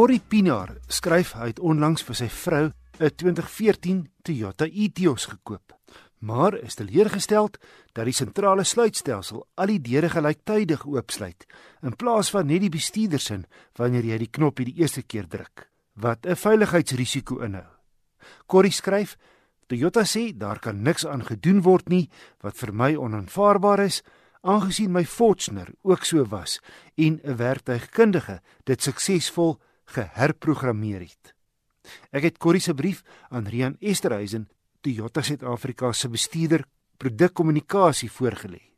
Corrie 0.00 0.22
Pinaar 0.24 0.78
skryf 0.88 1.34
hy 1.36 1.50
het 1.50 1.58
onlangs 1.60 2.00
vir 2.08 2.16
sy 2.16 2.28
vrou 2.32 2.70
'n 2.72 3.10
2014 3.20 3.98
Toyota 4.24 4.64
Etios 4.64 5.26
gekoop. 5.28 5.74
Maar 6.20 6.54
is 6.54 6.74
teleurgesteld 6.74 7.58
dat 7.92 8.04
die 8.04 8.14
sentrale 8.16 8.64
sluitstelsel 8.64 9.46
al 9.54 9.66
die 9.66 9.80
deure 9.80 10.08
gelyktydig 10.08 10.86
oopsluit 10.86 11.44
in 11.82 11.96
plaas 11.96 12.30
van 12.30 12.46
net 12.46 12.60
die 12.60 12.70
bestuurdersin 12.70 13.44
wanneer 13.76 14.04
jy 14.04 14.18
die 14.18 14.30
knoppie 14.30 14.64
die 14.64 14.80
eerste 14.80 15.02
keer 15.02 15.28
druk, 15.28 15.68
wat 15.92 16.26
'n 16.26 16.34
veiligheidsrisiko 16.34 17.44
inhou. 17.44 17.68
Corrie 18.46 18.72
skryf: 18.72 19.18
Toyota 19.66 20.04
sê 20.04 20.32
daar 20.32 20.60
kan 20.60 20.82
niks 20.82 21.06
aan 21.06 21.26
gedoen 21.26 21.60
word 21.60 21.88
nie 21.88 22.08
wat 22.40 22.56
vir 22.56 22.72
my 22.72 22.96
onaanvaarbaar 22.96 23.80
is 23.80 24.02
aangesien 24.40 24.92
my 24.92 25.04
Fortuner 25.04 25.68
ook 25.82 26.04
so 26.04 26.24
was 26.24 26.60
en 26.96 27.20
'n 27.22 27.36
werktuigkundige 27.36 28.40
dit 28.64 28.82
suksesvol 28.82 29.60
geherprogrammeer 29.94 31.04
het. 31.06 31.34
Ek 32.14 32.26
het 32.28 32.38
Corrie 32.38 32.62
se 32.62 32.74
brief 32.74 33.02
aan 33.28 33.48
Rian 33.50 33.76
Esterhuizen, 33.80 34.48
Toyota 34.80 35.22
Suid-Afrika 35.22 35.92
se 35.92 36.08
bestuurder 36.08 36.64
produkkommunikasie 37.00 38.10
voorgelê. 38.12 38.70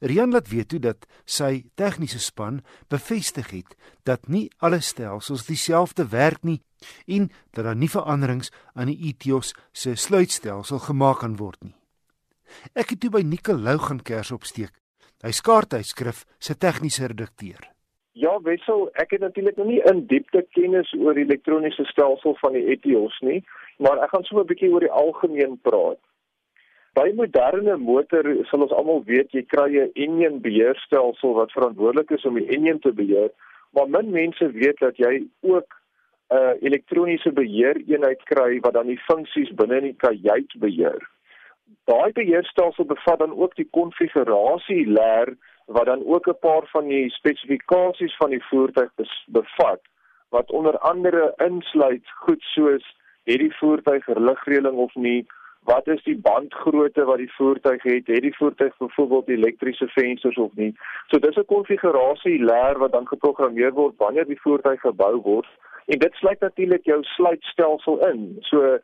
Rian 0.00 0.32
laat 0.32 0.48
weet 0.48 0.68
toe 0.72 0.80
dat 0.80 1.04
sy 1.24 1.66
tegniese 1.76 2.20
span 2.22 2.62
bevestig 2.92 3.50
het 3.52 3.74
dat 4.08 4.28
nie 4.32 4.48
alle 4.64 4.80
stelsels 4.80 5.46
dieselfde 5.48 6.08
werk 6.12 6.42
nie 6.44 6.62
en 7.06 7.28
dat 7.52 7.64
daar 7.68 7.76
nie 7.76 7.90
veranderings 7.92 8.52
aan 8.74 8.92
die 8.92 8.98
Etios 9.10 9.52
se 9.72 9.94
sluitstelsel 9.94 10.80
gemaak 10.88 11.20
kan 11.24 11.36
word 11.36 11.60
nie. 11.64 11.76
Ek 12.72 12.94
het 12.94 13.02
toe 13.02 13.12
by 13.12 13.22
Nicole 13.26 13.62
Lou 13.62 13.78
gaan 13.82 14.00
kers 14.00 14.32
opsteek. 14.32 14.72
Hy 15.24 15.32
skaarthuisskrif 15.32 16.24
se 16.38 16.54
tegniese 16.54 17.08
redakteur. 17.12 17.75
Ja, 18.16 18.38
Wessel, 18.40 18.86
ek 18.96 19.10
het 19.12 19.20
natuurlik 19.20 19.56
nog 19.60 19.66
nie 19.68 19.82
in 19.84 20.06
diepte 20.08 20.40
kennis 20.56 20.88
oor 20.96 21.18
die 21.18 21.26
elektroniese 21.26 21.84
stelsel 21.84 22.32
van 22.40 22.54
die 22.56 22.62
Etios 22.72 23.16
nie, 23.20 23.42
maar 23.76 23.98
ek 24.00 24.14
gaan 24.14 24.22
so 24.24 24.40
'n 24.40 24.48
bietjie 24.48 24.70
oor 24.72 24.80
die 24.80 24.96
algemeen 25.00 25.58
praat. 25.60 26.00
By 26.96 27.12
moderne 27.12 27.76
motor 27.76 28.24
sal 28.48 28.62
ons 28.64 28.72
almal 28.72 29.02
weet 29.04 29.36
jy 29.36 29.42
kry 29.44 29.68
'n 29.68 29.92
engine 29.94 30.40
beheerstelsel 30.40 31.34
wat 31.34 31.52
verantwoordelik 31.52 32.10
is 32.10 32.24
om 32.24 32.38
die 32.40 32.48
engine 32.56 32.78
te 32.78 32.92
beheer, 32.92 33.30
maar 33.74 33.88
min 33.88 34.10
mense 34.10 34.48
weet 34.48 34.78
dat 34.78 34.96
jy 34.96 35.28
ook 35.42 35.68
'n 36.30 36.36
uh, 36.36 36.54
elektroniese 36.62 37.32
beheereenheid 37.32 38.22
kry 38.24 38.60
wat 38.60 38.72
dan 38.72 38.86
die 38.86 39.02
funksies 39.10 39.52
binne 39.54 39.76
in 39.76 39.92
die 39.92 40.00
kajuit 40.06 40.56
beheer. 40.58 41.04
Daai 41.84 42.12
beheerstelsel 42.12 42.84
bevat 42.84 43.18
dan 43.18 43.36
ook 43.36 43.54
die 43.56 43.68
konfigurasie 43.70 44.86
leer 44.86 45.36
wat 45.66 45.86
dan 45.86 46.06
ook 46.06 46.26
'n 46.28 46.38
paar 46.40 46.66
van 46.66 46.86
die 46.88 47.10
spesifikasies 47.10 48.16
van 48.16 48.30
die 48.30 48.44
voertuig 48.44 48.90
bevat 49.26 49.80
wat 50.28 50.50
onder 50.50 50.78
andere 50.78 51.32
insluit 51.36 52.10
goed 52.14 52.42
soos 52.42 52.96
het 53.22 53.38
die 53.38 53.56
voertuig 53.56 54.06
ligreëling 54.06 54.76
of 54.76 54.94
nie? 54.94 55.26
Wat 55.66 55.86
is 55.86 56.02
die 56.04 56.18
bandgrootte 56.18 57.04
wat 57.04 57.18
die 57.18 57.32
voertuig 57.34 57.82
het? 57.82 58.06
Het 58.06 58.22
die 58.22 58.36
voertuig 58.36 58.76
byvoorbeeld 58.76 59.28
elektriese 59.28 59.88
vensters 59.88 60.36
of 60.36 60.54
nie? 60.54 60.76
So 61.06 61.18
dis 61.18 61.36
'n 61.36 61.44
konfigurasie 61.44 62.44
leer 62.44 62.78
wat 62.78 62.92
dan 62.92 63.06
geprogrammeer 63.06 63.72
word 63.72 63.94
wanneer 63.96 64.26
die 64.26 64.40
voertuig 64.40 64.80
gebou 64.80 65.16
word. 65.22 65.48
En 65.86 65.98
dit 65.98 66.14
sluit 66.14 66.40
natuurlik 66.40 66.84
jou 66.84 67.02
sluitstelsel 67.02 68.08
in. 68.08 68.36
So 68.40 68.78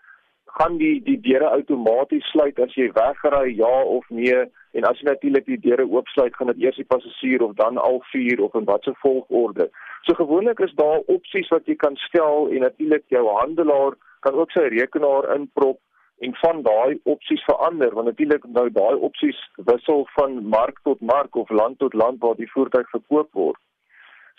gaan 0.58 0.76
die 0.76 0.96
die 1.04 1.18
deure 1.20 1.48
outomaties 1.56 2.26
sluit 2.30 2.58
as 2.60 2.74
jy 2.76 2.88
wegry 2.96 3.54
ja 3.56 3.72
of 3.96 4.08
nee 4.10 4.40
en 4.76 4.88
as 4.88 5.00
jy 5.00 5.08
natuurlik 5.08 5.46
die 5.48 5.60
deure 5.66 5.86
oopsluit 5.88 6.36
gaan 6.36 6.50
dit 6.52 6.64
eers 6.64 6.80
die 6.80 6.88
passasier 6.94 7.44
of 7.46 7.54
dan 7.60 7.80
al 7.80 8.00
vier 8.10 8.40
of 8.44 8.54
in 8.60 8.68
watter 8.68 8.96
volgorde. 9.04 9.68
So 10.04 10.16
gewoonlik 10.18 10.60
is 10.66 10.74
daar 10.80 11.00
opsies 11.16 11.48
wat 11.54 11.68
jy 11.70 11.76
kan 11.84 11.96
stel 12.08 12.50
en 12.50 12.66
natuurlik 12.66 13.04
jou 13.16 13.24
handelaar 13.38 13.96
kan 14.20 14.38
ook 14.38 14.52
sy 14.54 14.68
rekenaar 14.76 15.28
inprop 15.36 15.80
en 16.22 16.34
van 16.40 16.62
daai 16.62 17.00
opsies 17.14 17.44
verander 17.48 17.94
want 17.96 18.10
natuurlik 18.10 18.44
nou 18.58 18.68
daai 18.70 18.94
opsies 19.08 19.38
wissel 19.70 20.06
van 20.16 20.40
mark 20.56 20.80
tot 20.88 21.00
mark 21.00 21.36
of 21.36 21.50
land 21.50 21.78
tot 21.78 21.94
land 22.04 22.20
waar 22.20 22.38
die 22.38 22.50
voertuig 22.54 22.88
verkoop 22.96 23.32
word. 23.32 23.60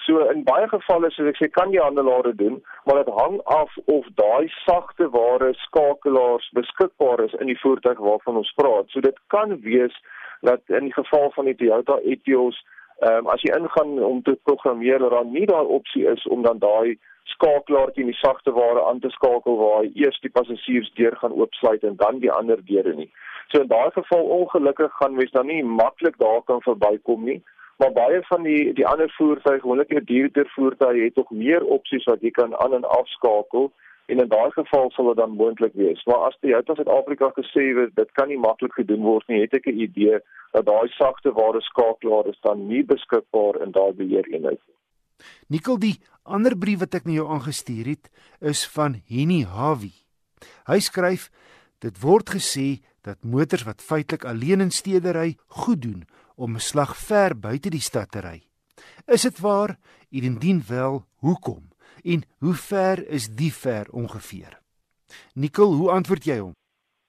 So 0.06 0.20
in 0.30 0.44
baie 0.44 0.68
gevalle 0.68 1.10
soos 1.16 1.30
ek 1.32 1.38
sê 1.40 1.48
kan 1.56 1.72
die 1.72 1.80
handelaar 1.80 2.26
dit 2.28 2.38
doen, 2.42 2.58
maar 2.86 3.00
dit 3.00 3.12
hang 3.20 3.38
af 3.56 3.72
of 3.94 4.08
daai 4.20 4.50
sagte 4.66 5.08
ware 5.14 5.54
skakelaars 5.62 6.50
beskikbaar 6.58 7.24
is 7.24 7.36
in 7.40 7.48
die 7.48 7.60
voertuig 7.62 8.02
waarvan 8.08 8.42
ons 8.42 8.52
praat. 8.60 8.92
So 8.92 9.00
dit 9.06 9.22
kan 9.36 9.56
wees 9.64 9.96
dat 10.50 10.76
in 10.80 10.90
die 10.90 10.98
geval 10.98 11.32
van 11.38 11.48
die 11.48 11.56
Toyota 11.56 12.02
Etios, 12.04 12.60
ehm 13.00 13.24
um, 13.24 13.32
as 13.32 13.46
jy 13.48 13.56
ingaan 13.56 13.96
om 14.10 14.20
te 14.28 14.36
programmeer 14.44 15.00
dat 15.00 15.16
daar 15.16 15.32
nie 15.32 15.46
daai 15.48 15.72
opsie 15.78 16.04
is 16.12 16.28
om 16.36 16.44
dan 16.44 16.60
daai 16.60 17.00
skakelaartjie 17.32 18.04
in 18.04 18.12
die 18.12 18.20
sagte 18.20 18.52
ware 18.52 18.84
aan 18.90 19.00
te 19.00 19.10
skakel 19.16 19.58
waar 19.64 19.80
hy 19.86 19.92
eers 20.04 20.20
die 20.28 20.36
passasiers 20.36 20.92
deur 21.00 21.16
gaan 21.24 21.40
oopsluit 21.40 21.84
en 21.88 21.96
dan 22.04 22.20
die 22.20 22.32
ander 22.32 22.60
deure 22.68 22.94
nie. 23.00 23.10
So 23.52 23.64
in 23.64 23.72
daai 23.72 23.92
geval 23.96 24.28
ongelukkig 24.40 24.92
gaan 25.00 25.16
mens 25.16 25.32
dan 25.32 25.48
nie 25.48 25.64
maklik 25.64 26.20
daar 26.20 26.44
kan 26.44 26.62
verbykom 26.68 27.24
nie 27.32 27.40
maar 27.78 27.92
baie 27.92 28.22
van 28.30 28.44
die 28.44 28.74
die 28.74 28.88
ander 28.88 29.14
voertuie, 29.18 29.60
gewoonlik 29.60 29.90
die 29.90 30.04
duurder 30.04 30.50
voertuie 30.56 31.04
het 31.04 31.16
tog 31.16 31.32
meer 31.32 31.64
opsies 31.64 32.06
wat 32.10 32.22
jy 32.22 32.32
kan 32.32 32.56
aan 32.64 32.74
en 32.74 32.86
afskakel 33.00 33.72
en 34.12 34.20
in 34.20 34.30
daai 34.30 34.52
geval 34.52 34.92
sal 34.92 35.08
dit 35.12 35.18
dan 35.18 35.36
moontlik 35.40 35.74
wees. 35.80 36.04
Maar 36.06 36.28
as 36.28 36.38
die 36.46 36.56
uit 36.56 36.66
Suid-Afrika 36.66 37.32
gesê 37.38 37.70
word 37.78 37.96
dit 37.96 38.12
kan 38.20 38.28
nie 38.28 38.40
maklik 38.40 38.76
gedoen 38.76 39.02
word 39.02 39.28
nie, 39.28 39.42
het 39.42 39.54
ek 39.54 39.68
'n 39.72 39.80
idee 39.88 40.20
dat 40.52 40.66
daai 40.66 40.88
sagte 40.98 41.32
ware 41.32 41.62
skakelaar 41.62 42.28
is 42.28 42.40
dan 42.42 42.68
nie 42.68 42.84
beskikbaar 42.84 43.62
in 43.64 43.72
daai 43.72 43.94
beheereenheid 43.94 44.60
nie. 44.68 44.78
Nikkel 45.48 45.80
die 45.80 45.98
ander 46.24 46.58
brief 46.58 46.80
wat 46.80 46.96
ek 46.96 47.06
na 47.06 47.12
jou 47.12 47.28
aangestuur 47.28 47.86
het 47.86 48.10
is 48.42 48.68
van 48.68 49.02
Henny 49.08 49.44
Hawi. 49.44 49.94
Hy 50.68 50.80
skryf 50.80 51.30
dit 51.80 52.00
word 52.02 52.30
gesê 52.30 52.84
dat 53.04 53.24
motors 53.24 53.66
wat 53.68 53.82
feitelik 53.82 54.26
alleen 54.26 54.62
in 54.62 54.72
stede 54.72 55.12
ry 55.12 55.36
goed 55.48 55.82
doen 55.82 56.04
om 56.36 56.56
'n 56.56 56.60
slag 56.60 56.98
ver 56.98 57.40
buite 57.40 57.70
die 57.70 57.82
stad 57.82 58.12
te 58.12 58.20
ry. 58.20 58.42
Is 59.06 59.22
dit 59.22 59.40
waar? 59.40 59.78
Indien 60.10 60.64
wel, 60.68 61.06
hoekom? 61.20 61.64
En 62.04 62.24
hoe 62.40 62.54
ver 62.54 63.08
is 63.08 63.28
die 63.28 63.54
ver 63.54 63.86
ongeveer? 63.92 64.60
Nikkel, 65.34 65.74
hoe 65.74 65.92
antwoord 65.92 66.24
jy 66.26 66.38
hom? 66.40 66.54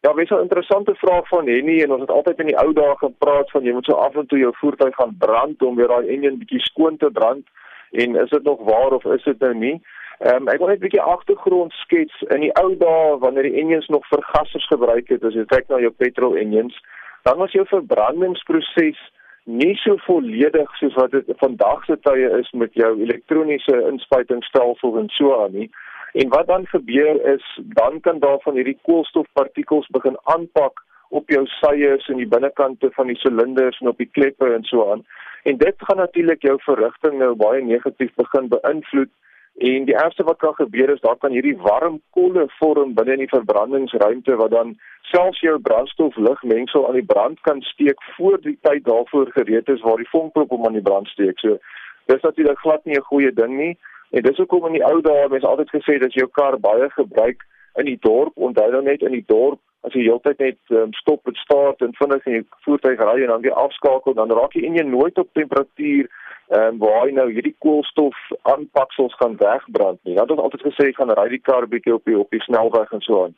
Ja, 0.00 0.12
dis 0.12 0.30
'n 0.30 0.46
interessante 0.46 0.94
vraag 0.94 1.28
van 1.28 1.46
Henny 1.48 1.82
en 1.82 1.92
ons 1.92 2.00
het 2.00 2.10
altyd 2.10 2.38
in 2.38 2.46
die 2.46 2.58
ou 2.58 2.72
dae 2.72 2.96
gepraat 2.96 3.50
van 3.50 3.62
jy 3.62 3.72
moet 3.72 3.84
so 3.84 3.92
af 3.92 4.14
en 4.14 4.26
toe 4.26 4.38
jou 4.38 4.52
voertuig 4.56 4.94
gaan 4.94 5.16
brand 5.18 5.62
om 5.62 5.76
weer 5.76 5.88
daai 5.88 6.08
enjin 6.08 6.38
bietjie 6.38 6.60
skoon 6.60 6.96
te 6.96 7.10
brand 7.10 7.46
en 7.90 8.16
is 8.16 8.30
dit 8.30 8.42
nog 8.42 8.60
waar 8.60 8.92
of 8.92 9.04
is 9.04 9.24
dit 9.24 9.38
nou 9.38 9.54
nie? 9.54 9.82
Ehm 10.18 10.36
um, 10.36 10.48
ek 10.48 10.58
wil 10.58 10.68
net 10.68 10.76
'n 10.76 10.86
bietjie 10.86 11.00
agtergrond 11.00 11.72
skets 11.72 12.22
in 12.34 12.40
die 12.40 12.54
ou 12.62 12.76
dae 12.76 13.18
wanneer 13.18 13.42
die 13.42 13.60
enjins 13.60 13.88
nog 13.88 14.06
vergassers 14.06 14.66
gebruik 14.66 15.08
het, 15.08 15.24
as 15.24 15.34
jy 15.34 15.44
kyk 15.44 15.68
na 15.68 15.78
jou 15.78 15.90
petrol 15.90 16.36
enjins, 16.36 16.76
dan 17.24 17.36
was 17.40 17.52
jou 17.56 17.64
verbrandingsproses 17.66 19.00
nie 19.44 19.74
so 19.80 19.96
volledig 20.06 20.76
soos 20.80 20.94
wat 21.00 21.12
dit 21.16 21.30
vandag 21.40 21.84
se 21.84 21.96
tye 22.06 22.30
is 22.38 22.50
met 22.52 22.72
jou 22.80 22.90
elektroniese 23.00 23.76
inspuitingsstelsel 23.90 24.98
en 25.00 25.08
so 25.16 25.36
aan 25.42 25.52
nie. 25.52 25.68
En 26.14 26.28
wat 26.32 26.46
dan 26.46 26.66
gebeur 26.66 27.20
is 27.34 27.44
dan 27.76 28.00
kan 28.00 28.18
daar 28.18 28.40
van 28.44 28.56
hierdie 28.60 28.78
koolstofpartikels 28.88 29.88
begin 29.96 30.16
aanpak 30.36 30.84
op 31.08 31.28
jou 31.30 31.46
seiers 31.46 32.08
en 32.08 32.20
die 32.20 32.28
binnekante 32.28 32.90
van 32.96 33.12
die 33.12 33.18
silinders 33.20 33.80
en 33.80 33.92
op 33.92 34.00
die 34.00 34.10
kleppe 34.12 34.52
en 34.54 34.64
so 34.68 34.90
aan. 34.92 35.04
En 35.44 35.56
dit 35.60 35.88
gaan 35.88 36.00
natuurlik 36.00 36.42
jou 36.42 36.56
verrigting 36.64 37.18
nou 37.18 37.34
baie 37.40 37.62
negatief 37.62 38.14
begin 38.20 38.48
beïnvloed 38.52 39.12
En 39.54 39.84
die 39.84 39.94
ergste 39.94 40.24
wat 40.24 40.38
kan 40.38 40.54
gebeur 40.54 40.90
is 40.90 41.00
daar 41.00 41.16
kan 41.16 41.30
hierdie 41.30 41.56
warm 41.56 42.00
kolle 42.10 42.46
vorm 42.58 42.94
binne 42.94 43.12
in 43.12 43.22
die 43.22 43.30
verbrandingsruimte 43.30 44.36
wat 44.36 44.50
dan 44.50 44.74
selfs 45.00 45.40
jou 45.40 45.58
brandstof 45.58 46.16
ligmengsel 46.16 46.88
aan 46.88 46.98
die 46.98 47.06
brand 47.12 47.40
kan 47.40 47.62
steek 47.62 48.02
voor 48.16 48.40
die 48.40 48.58
tyd 48.66 48.84
daarvoor 48.84 49.30
gereed 49.30 49.68
is 49.68 49.80
waar 49.80 50.02
die 50.02 50.10
vonkprop 50.10 50.50
om 50.50 50.66
aan 50.66 50.78
die 50.78 50.82
brand 50.82 51.08
steek. 51.08 51.38
So 51.38 51.58
dis 52.06 52.22
natuurlik 52.22 52.58
glad 52.58 52.84
nie 52.84 52.96
'n 52.96 53.10
goeie 53.10 53.32
ding 53.32 53.56
nie. 53.56 53.78
En 54.10 54.22
dis 54.22 54.36
hoekom 54.36 54.66
in 54.66 54.72
die 54.72 54.86
ou 54.86 55.00
dae 55.00 55.28
mense 55.28 55.46
altyd 55.46 55.70
gesê 55.70 55.98
dat 55.98 56.12
jou 56.12 56.28
kar 56.32 56.58
baie 56.58 56.90
gebruik 56.90 57.46
in 57.74 57.84
die 57.84 57.98
dorp, 58.00 58.32
onthou 58.36 58.70
nou 58.70 58.82
net 58.82 59.02
in 59.02 59.12
die 59.12 59.24
dorp 59.26 59.60
as 59.84 59.92
jy 59.92 60.06
heeltyd 60.08 60.38
net 60.38 60.58
um, 60.70 60.92
stop 60.92 61.26
en 61.28 61.34
staart 61.34 61.82
en 61.84 61.94
vinnig 61.98 62.26
in 62.26 62.32
die 62.32 62.46
voertuig 62.64 63.00
ry 63.00 63.22
en 63.22 63.32
dan 63.34 63.42
weer 63.44 63.52
afskakel, 63.52 64.14
dan 64.14 64.32
raak 64.32 64.54
jy 64.56 64.62
in 64.64 64.78
jy 64.78 64.84
nooit 64.88 65.18
op 65.18 65.28
temperatuur 65.32 66.08
ehm 66.54 66.74
um, 66.74 66.78
waar 66.78 67.00
hy 67.06 67.10
nou 67.16 67.26
hierdie 67.32 67.56
koolstof 67.64 68.16
aanpaksels 68.42 69.14
gaan 69.18 69.36
wegbrand 69.36 69.98
nie. 70.02 70.14
Dat 70.14 70.28
het 70.28 70.38
altyd 70.38 70.66
gesê 70.68 70.92
gaan 70.94 71.10
ry 71.18 71.28
die 71.32 71.42
kar 71.48 71.66
bietjie 71.68 71.94
op 71.94 72.04
die 72.04 72.18
op 72.18 72.30
die 72.30 72.42
snelweg 72.42 72.92
en 72.92 73.02
so 73.06 73.24
aan. 73.24 73.34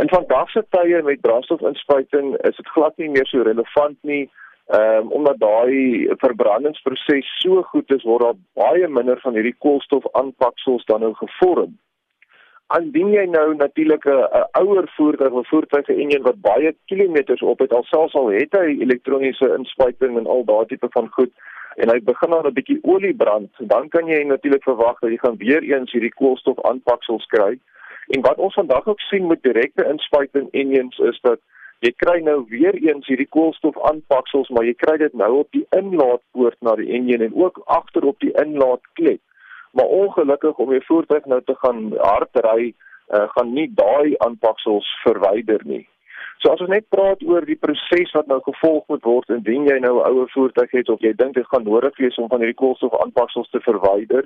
En 0.00 0.08
vandag 0.08 0.50
se 0.50 0.62
tye 0.76 1.02
met 1.02 1.20
brandstofinspuiting 1.20 2.36
is 2.36 2.56
dit 2.56 2.68
glad 2.68 2.96
nie 2.96 3.08
meer 3.08 3.26
so 3.26 3.42
relevant 3.42 3.98
nie. 4.00 4.24
Ehm 4.66 4.96
um, 4.96 5.12
omdat 5.18 5.38
daai 5.38 6.08
verbrandingsproses 6.24 7.28
so 7.42 7.62
goed 7.72 7.92
is 7.96 8.08
word 8.08 8.24
daar 8.24 8.38
baie 8.62 8.88
minder 8.88 9.20
van 9.20 9.36
hierdie 9.38 9.56
koolstof 9.58 10.08
aanpaksels 10.12 10.84
dan 10.84 11.00
nou 11.00 11.12
gevorm. 11.14 11.76
Andien 12.74 13.12
jy 13.14 13.24
nou 13.30 13.54
natuurlik 13.54 14.04
'n 14.04 14.46
ouer 14.60 14.88
voertuig 14.96 15.32
of 15.32 15.48
voertuig 15.48 15.88
en 15.88 16.10
een 16.10 16.22
wat 16.22 16.40
baie 16.40 16.76
kilometers 16.86 17.42
op 17.42 17.58
het 17.58 17.72
alselfs 17.72 18.14
al 18.14 18.26
het 18.26 18.52
hy 18.58 18.78
elektroniese 18.80 19.54
inspuiting 19.58 20.18
en 20.18 20.26
al 20.26 20.44
daardie 20.44 20.78
tipe 20.78 20.88
van 20.90 21.08
goed 21.12 21.32
en 21.76 21.90
hy 21.92 22.00
begin 22.02 22.30
dan 22.30 22.46
'n 22.46 22.52
bietjie 22.52 22.78
olie 22.82 23.14
brand, 23.14 23.50
dan 23.58 23.88
kan 23.88 24.06
jy 24.06 24.22
natuurlik 24.22 24.62
verwag 24.62 24.98
dat 24.98 25.10
jy 25.10 25.18
gaan 25.18 25.36
weer 25.36 25.62
eens 25.62 25.92
hierdie 25.92 26.14
koolstof 26.14 26.62
aanpaksels 26.62 27.26
kry. 27.26 27.58
En 28.08 28.20
wat 28.20 28.38
ons 28.38 28.54
vandag 28.54 28.86
ook 28.86 29.00
sien 29.00 29.26
met 29.26 29.42
direkte 29.42 29.84
inspuiting 29.84 30.48
engines 30.50 30.98
is 30.98 31.18
dat 31.20 31.38
jy 31.78 31.92
kry 31.96 32.20
nou 32.20 32.44
weer 32.48 32.74
eens 32.74 33.06
hierdie 33.06 33.28
koolstof 33.28 33.80
aanpaksels, 33.82 34.48
maar 34.48 34.64
jy 34.64 34.74
kry 34.74 34.96
dit 34.96 35.12
nou 35.12 35.32
op 35.38 35.48
die 35.50 35.66
inlaatpoort 35.70 36.56
na 36.60 36.74
die 36.74 36.92
engine 36.92 37.24
en 37.24 37.34
ook 37.34 37.62
agter 37.64 38.04
op 38.04 38.20
die 38.20 38.32
inlaatklep. 38.32 39.20
Maar 39.76 39.92
ongelukkig 40.02 40.56
om 40.62 40.70
jou 40.72 40.82
voertuig 40.84 41.24
nou 41.28 41.42
te 41.44 41.54
gaan 41.60 41.80
hard 42.00 42.38
ry, 42.46 42.72
uh, 43.14 43.26
gaan 43.34 43.52
nie 43.52 43.66
daai 43.76 44.16
aanpaksels 44.24 44.88
verwyder 45.02 45.60
nie. 45.64 45.84
So 46.40 46.52
as 46.52 46.62
ons 46.64 46.72
net 46.72 46.88
praat 46.92 47.22
oor 47.24 47.44
die 47.48 47.58
proses 47.60 48.12
wat 48.16 48.28
nou 48.30 48.38
gevolg 48.44 48.86
moet 48.92 49.04
word 49.08 49.32
indien 49.36 49.68
jy 49.68 49.76
nou 49.84 49.94
'n 49.98 50.08
ouer 50.08 50.30
voertuig 50.32 50.70
het 50.78 50.88
of 50.88 51.00
jy 51.00 51.12
dink 51.12 51.34
dit 51.34 51.48
gaan 51.52 51.64
nodig 51.64 51.96
wees 51.96 52.16
om 52.16 52.28
van 52.28 52.40
hierdie 52.40 52.60
koolstof 52.62 52.96
aanpaksels 53.00 53.50
te 53.50 53.60
verwyder. 53.68 54.24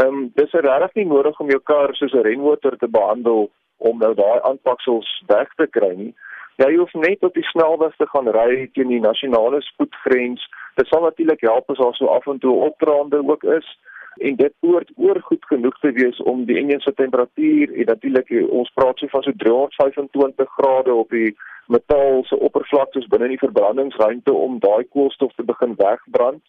Ehm 0.00 0.06
um, 0.06 0.30
dis 0.34 0.52
regtig 0.52 0.94
nie 0.94 1.08
nodig 1.12 1.40
om 1.40 1.50
jou 1.50 1.60
kar 1.60 1.94
soos 1.94 2.12
'n 2.12 2.24
renmotor 2.28 2.76
te 2.76 2.88
behandel 2.88 3.50
om 3.78 3.98
nou 3.98 4.14
daai 4.14 4.40
aanpaksels 4.40 5.08
weg 5.26 5.48
te 5.56 5.66
kry 5.66 5.92
nie. 5.96 6.14
Jy 6.56 6.76
hoef 6.76 6.92
net 6.94 7.22
op 7.22 7.34
die 7.34 7.48
snelweg 7.52 7.96
te 7.96 8.06
gaan 8.06 8.28
ry 8.28 8.68
teen 8.74 8.88
die 8.88 9.00
nasionale 9.00 9.60
spoedgrens. 9.62 10.42
Dit 10.74 10.86
sal 10.86 11.02
natuurlik 11.02 11.40
help 11.40 11.70
as 11.70 11.78
daar 11.78 11.94
so 11.94 12.06
af 12.06 12.26
en 12.26 12.38
toe 12.38 12.54
opdraande 12.70 13.22
ook 13.28 13.44
is 13.44 13.78
en 14.20 14.36
dit 14.36 14.54
behoort 14.60 14.90
oor 14.96 15.20
goed 15.22 15.44
genoeg 15.50 15.78
te 15.80 15.92
wees 15.92 16.20
om 16.32 16.44
die 16.44 16.58
enjin 16.60 16.80
se 16.80 16.92
temperatuur 16.94 17.72
en 17.74 17.90
natuurlik 17.92 18.32
ons 18.48 18.70
praat 18.74 18.98
so 18.98 19.10
van 19.14 19.22
so 19.22 19.32
325 19.44 20.52
grade 20.58 20.94
op 20.94 21.10
die 21.10 21.36
metaal 21.68 22.24
se 22.24 22.38
oppervlakte 22.48 23.04
binne 23.08 23.28
die 23.28 23.42
verbrandingsruimte 23.42 24.32
om 24.32 24.58
daai 24.58 24.84
koolstof 24.90 25.34
te 25.34 25.44
begin 25.44 25.74
wegbrand. 25.80 26.42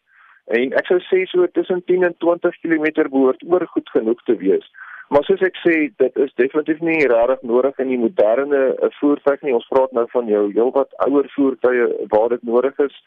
En 0.57 0.73
ek 0.79 0.87
sou 0.89 0.99
sê 1.05 1.25
so 1.29 1.47
tussen 1.53 1.83
10 1.85 2.05
en 2.07 2.15
20 2.25 2.61
km 2.63 3.09
behoort 3.09 3.43
oor 3.45 3.65
goed 3.73 3.89
genoeg 3.95 4.23
te 4.25 4.35
wees. 4.39 4.65
Maar 5.09 5.25
soos 5.25 5.41
ek 5.41 5.55
sê, 5.63 5.75
dit 5.97 6.19
is 6.21 6.33
definitief 6.37 6.81
nie 6.85 7.07
regtig 7.09 7.41
nodig 7.49 7.79
in 7.81 7.89
die 7.89 7.97
moderne 7.97 8.59
eh, 8.75 8.89
voertuig 8.99 9.41
nie. 9.41 9.55
Ons 9.57 9.69
praat 9.73 9.93
nou 9.97 10.05
van 10.11 10.29
jou 10.29 10.43
heelwat 10.53 10.93
ouer 11.05 11.29
voertuie 11.33 11.87
waar 12.13 12.29
dit 12.35 12.43
nodig 12.45 12.77
is. 12.85 12.97